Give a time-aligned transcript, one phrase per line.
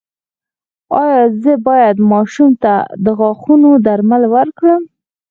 [1.01, 4.81] ایا زه باید ماشوم ته د غاښونو درمل ورکړم؟